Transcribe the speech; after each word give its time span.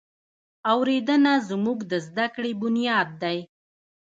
اورېدنه 0.71 1.33
زموږ 1.49 1.79
د 1.91 1.93
زده 2.07 2.27
کړې 2.35 2.51
بنیاد 2.61 3.09
دی. 3.21 3.37